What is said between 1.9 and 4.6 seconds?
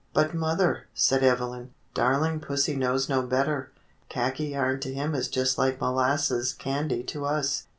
"darling pussy knows no better. Khaki